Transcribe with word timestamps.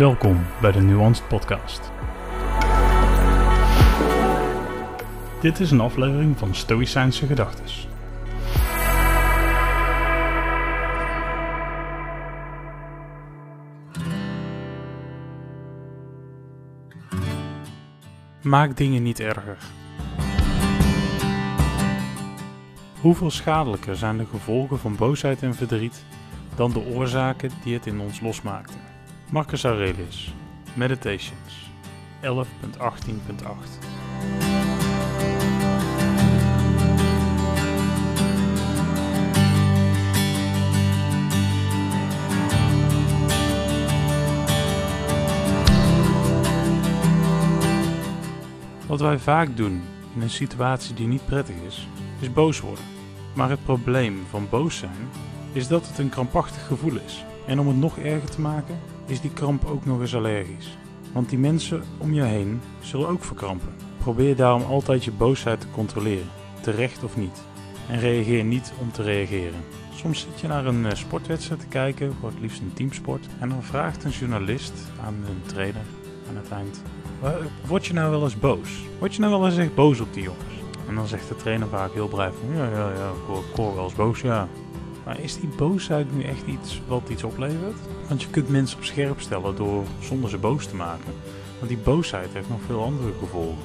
Welkom 0.00 0.46
bij 0.60 0.72
de 0.72 0.80
Nuanced 0.80 1.28
Podcast. 1.28 1.92
Dit 5.40 5.60
is 5.60 5.70
een 5.70 5.80
aflevering 5.80 6.38
van 6.38 6.54
Stoïcijnse 6.54 7.26
Gedachtes. 7.26 7.88
Maak 18.42 18.76
dingen 18.76 19.02
niet 19.02 19.20
erger. 19.20 19.58
Hoeveel 23.00 23.30
schadelijker 23.30 23.96
zijn 23.96 24.16
de 24.16 24.26
gevolgen 24.26 24.78
van 24.78 24.96
boosheid 24.96 25.42
en 25.42 25.54
verdriet 25.54 26.04
dan 26.54 26.72
de 26.72 26.84
oorzaken 26.84 27.50
die 27.64 27.74
het 27.74 27.86
in 27.86 28.00
ons 28.00 28.20
losmaakten? 28.20 28.89
Marcus 29.32 29.64
Aurelius, 29.64 30.34
Meditations, 30.74 31.70
11.18.8 32.22 32.28
Wat 48.86 49.00
wij 49.00 49.18
vaak 49.18 49.56
doen 49.56 49.82
in 50.14 50.22
een 50.22 50.30
situatie 50.30 50.94
die 50.94 51.06
niet 51.06 51.26
prettig 51.26 51.56
is, 51.66 51.88
is 52.20 52.32
boos 52.32 52.60
worden. 52.60 52.84
Maar 53.34 53.50
het 53.50 53.64
probleem 53.64 54.24
van 54.30 54.48
boos 54.48 54.76
zijn 54.76 55.08
is 55.52 55.68
dat 55.68 55.86
het 55.88 55.98
een 55.98 56.08
krampachtig 56.08 56.66
gevoel 56.66 56.96
is. 57.06 57.24
En 57.46 57.60
om 57.60 57.68
het 57.68 57.76
nog 57.76 57.98
erger 57.98 58.30
te 58.30 58.40
maken, 58.40 58.78
is 59.10 59.20
die 59.20 59.30
kramp 59.32 59.64
ook 59.64 59.84
nog 59.86 60.00
eens 60.00 60.14
allergisch. 60.14 60.78
Want 61.12 61.28
die 61.28 61.38
mensen 61.38 61.82
om 61.98 62.12
je 62.14 62.22
heen 62.22 62.60
zullen 62.80 63.08
ook 63.08 63.24
verkrampen. 63.24 63.74
Probeer 63.98 64.36
daarom 64.36 64.62
altijd 64.62 65.04
je 65.04 65.10
boosheid 65.12 65.60
te 65.60 65.66
controleren, 65.70 66.28
terecht 66.60 67.04
of 67.04 67.16
niet. 67.16 67.42
En 67.88 67.98
reageer 68.00 68.44
niet 68.44 68.72
om 68.80 68.92
te 68.92 69.02
reageren. 69.02 69.60
Soms 69.94 70.20
zit 70.20 70.40
je 70.40 70.46
naar 70.48 70.66
een 70.66 70.86
eh, 70.86 70.94
sportwedstrijd 70.94 71.60
te 71.60 71.66
kijken, 71.66 72.12
het 72.24 72.40
liefst 72.40 72.60
een 72.60 72.72
teamsport, 72.72 73.26
en 73.38 73.48
dan 73.48 73.62
vraagt 73.62 74.04
een 74.04 74.10
journalist 74.10 74.72
aan 75.04 75.14
een 75.14 75.42
trainer 75.46 75.82
aan 76.28 76.36
het 76.36 76.50
eind: 76.50 76.82
"Wa- 77.20 77.36
Word 77.66 77.86
je 77.86 77.92
nou 77.92 78.10
wel 78.10 78.22
eens 78.22 78.38
boos? 78.38 78.68
Word 78.98 79.14
je 79.14 79.20
nou 79.20 79.32
wel 79.38 79.46
eens 79.48 79.56
echt 79.58 79.74
boos 79.74 80.00
op 80.00 80.14
die 80.14 80.22
jongens? 80.22 80.44
En 80.88 80.94
dan 80.94 81.06
zegt 81.06 81.28
de 81.28 81.36
trainer 81.36 81.68
vaak 81.68 81.92
heel 81.92 82.08
blij 82.08 82.30
van 82.30 82.56
ja, 82.56 82.64
ja, 82.64 82.90
ja, 82.92 83.08
ik 83.50 83.56
word 83.56 83.74
wel 83.74 83.84
eens 83.84 83.94
boos, 83.94 84.20
ja. 84.20 84.48
Maar 85.10 85.20
is 85.20 85.40
die 85.40 85.50
boosheid 85.56 86.16
nu 86.16 86.22
echt 86.22 86.46
iets 86.46 86.80
wat 86.86 87.08
iets 87.08 87.24
oplevert? 87.24 87.76
Want 88.08 88.22
je 88.22 88.28
kunt 88.28 88.48
mensen 88.48 88.78
op 88.78 88.84
scherp 88.84 89.20
stellen 89.20 89.56
door 89.56 89.84
zonder 90.00 90.30
ze 90.30 90.38
boos 90.38 90.66
te 90.66 90.76
maken. 90.76 91.12
Want 91.58 91.68
die 91.68 91.78
boosheid 91.78 92.28
heeft 92.32 92.48
nog 92.48 92.60
veel 92.66 92.82
andere 92.82 93.12
gevolgen. 93.18 93.62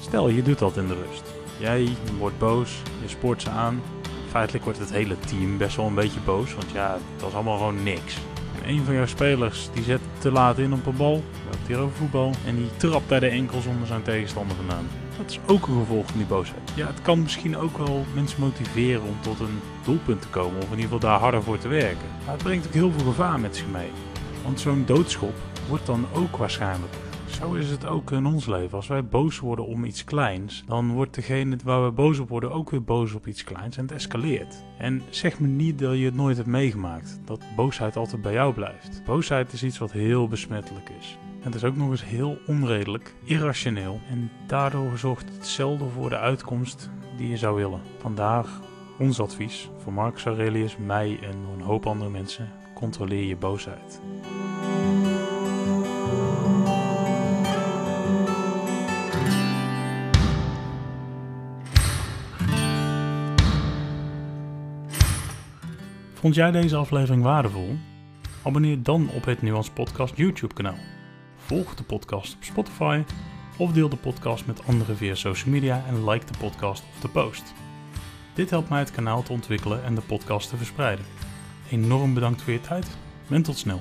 Stel, 0.00 0.28
je 0.28 0.42
doet 0.42 0.58
dat 0.58 0.76
in 0.76 0.86
de 0.86 0.94
rust. 0.94 1.22
Jij 1.58 1.88
wordt 2.18 2.38
boos, 2.38 2.82
je 3.02 3.08
spoort 3.08 3.42
ze 3.42 3.50
aan. 3.50 3.82
Feitelijk 4.30 4.64
wordt 4.64 4.78
het 4.78 4.92
hele 4.92 5.18
team 5.18 5.58
best 5.58 5.76
wel 5.76 5.86
een 5.86 5.94
beetje 5.94 6.20
boos, 6.20 6.54
want 6.54 6.70
ja, 6.72 6.98
dat 7.16 7.28
is 7.28 7.34
allemaal 7.34 7.58
gewoon 7.58 7.82
niks. 7.82 8.16
En 8.62 8.68
een 8.68 8.84
van 8.84 8.94
jouw 8.94 9.06
spelers 9.06 9.68
die 9.74 9.82
zet 9.82 10.00
te 10.18 10.32
laat 10.32 10.58
in 10.58 10.72
op 10.72 10.86
een 10.86 10.96
bal, 10.96 11.22
het 11.50 11.58
hier 11.66 11.78
over 11.78 11.96
voetbal, 11.96 12.32
en 12.46 12.56
die 12.56 12.76
trapt 12.76 13.08
bij 13.08 13.20
de 13.20 13.28
enkels 13.28 13.66
onder 13.66 13.86
zijn 13.86 14.02
tegenstander 14.02 14.56
vandaan. 14.56 14.86
Dat 15.18 15.30
is 15.30 15.38
ook 15.46 15.66
een 15.66 15.78
gevolg 15.78 16.06
van 16.06 16.16
die 16.16 16.26
boosheid. 16.26 16.72
Ja, 16.74 16.86
het 16.86 17.02
kan 17.02 17.22
misschien 17.22 17.56
ook 17.56 17.78
wel 17.78 18.04
mensen 18.14 18.40
motiveren 18.40 19.02
om 19.02 19.16
tot 19.20 19.40
een 19.40 19.60
doelpunt 19.84 20.22
te 20.22 20.28
komen, 20.28 20.56
of 20.56 20.64
in 20.64 20.70
ieder 20.70 20.84
geval 20.84 20.98
daar 20.98 21.18
harder 21.18 21.42
voor 21.42 21.58
te 21.58 21.68
werken. 21.68 22.08
Maar 22.24 22.34
het 22.34 22.42
brengt 22.42 22.66
ook 22.66 22.72
heel 22.72 22.92
veel 22.92 23.06
gevaar 23.06 23.40
met 23.40 23.56
zich 23.56 23.68
mee. 23.68 23.90
Want 24.44 24.60
zo'n 24.60 24.84
doodschop 24.86 25.34
wordt 25.68 25.86
dan 25.86 26.06
ook 26.12 26.36
waarschijnlijk. 26.36 26.92
Zo 27.40 27.54
is 27.54 27.70
het 27.70 27.86
ook 27.86 28.10
in 28.10 28.26
ons 28.26 28.46
leven. 28.46 28.76
Als 28.76 28.86
wij 28.86 29.04
boos 29.04 29.38
worden 29.38 29.66
om 29.66 29.84
iets 29.84 30.04
kleins, 30.04 30.64
dan 30.66 30.92
wordt 30.92 31.14
degene 31.14 31.56
waar 31.64 31.84
we 31.84 31.90
boos 31.90 32.18
op 32.18 32.28
worden 32.28 32.52
ook 32.52 32.70
weer 32.70 32.82
boos 32.82 33.12
op 33.12 33.26
iets 33.26 33.44
kleins 33.44 33.76
en 33.76 33.82
het 33.82 33.92
escaleert. 33.92 34.64
En 34.78 35.02
zeg 35.10 35.40
me 35.40 35.46
niet 35.46 35.78
dat 35.78 35.98
je 35.98 36.04
het 36.04 36.14
nooit 36.14 36.36
hebt 36.36 36.48
meegemaakt, 36.48 37.20
dat 37.24 37.40
boosheid 37.56 37.96
altijd 37.96 38.22
bij 38.22 38.32
jou 38.32 38.54
blijft. 38.54 39.02
Boosheid 39.04 39.52
is 39.52 39.62
iets 39.62 39.78
wat 39.78 39.92
heel 39.92 40.28
besmettelijk 40.28 40.90
is. 41.00 41.18
En 41.38 41.44
het 41.44 41.54
is 41.54 41.64
ook 41.64 41.76
nog 41.76 41.90
eens 41.90 42.04
heel 42.04 42.38
onredelijk, 42.46 43.14
irrationeel 43.24 44.00
en 44.08 44.30
daardoor 44.46 44.98
zorgt 44.98 45.28
het 45.34 45.46
zelden 45.46 45.90
voor 45.90 46.08
de 46.08 46.18
uitkomst 46.18 46.90
die 47.16 47.28
je 47.28 47.36
zou 47.36 47.56
willen. 47.56 47.80
Vandaag 47.98 48.60
ons 48.98 49.20
advies 49.20 49.70
voor 49.76 49.92
Marcus 49.92 50.24
Aurelius, 50.24 50.76
mij 50.76 51.18
en 51.22 51.36
een 51.54 51.64
hoop 51.64 51.86
andere 51.86 52.10
mensen: 52.10 52.48
controleer 52.74 53.24
je 53.24 53.36
boosheid. 53.36 54.00
Vond 66.18 66.34
jij 66.34 66.50
deze 66.50 66.76
aflevering 66.76 67.22
waardevol? 67.22 67.76
Abonneer 68.42 68.82
dan 68.82 69.10
op 69.10 69.24
het 69.24 69.42
Nuance 69.42 69.72
Podcast 69.72 70.16
YouTube 70.16 70.54
kanaal. 70.54 70.78
Volg 71.36 71.74
de 71.74 71.82
podcast 71.82 72.34
op 72.34 72.44
Spotify 72.44 73.02
of 73.56 73.72
deel 73.72 73.88
de 73.88 73.96
podcast 73.96 74.46
met 74.46 74.66
anderen 74.66 74.96
via 74.96 75.14
social 75.14 75.52
media 75.54 75.84
en 75.86 76.08
like 76.08 76.26
de 76.26 76.38
podcast 76.38 76.84
of 76.94 77.00
de 77.00 77.08
post. 77.08 77.54
Dit 78.34 78.50
helpt 78.50 78.68
mij 78.68 78.78
het 78.78 78.90
kanaal 78.90 79.22
te 79.22 79.32
ontwikkelen 79.32 79.84
en 79.84 79.94
de 79.94 80.00
podcast 80.00 80.48
te 80.48 80.56
verspreiden. 80.56 81.04
Enorm 81.70 82.14
bedankt 82.14 82.42
voor 82.42 82.52
je 82.52 82.60
tijd 82.60 82.86
en 83.30 83.42
tot 83.42 83.58
snel. 83.58 83.80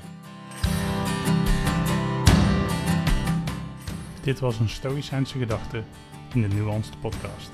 Dit 4.21 4.39
was 4.39 4.59
een 4.59 4.69
Stoïcijnse 4.69 5.37
gedachte 5.37 5.83
in 6.33 6.41
de 6.41 6.47
Nuanced 6.47 6.99
Podcast. 7.01 7.49